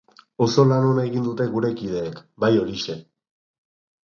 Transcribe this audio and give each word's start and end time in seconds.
Oso 0.45 0.63
lan 0.69 0.87
ona 0.93 1.03
egin 1.09 1.27
dute 1.27 1.47
gure 1.57 1.71
kideek, 1.83 2.19
bai 2.45 2.51
horixe. 2.63 2.97